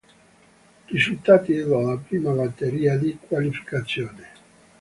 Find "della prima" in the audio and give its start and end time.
1.53-2.31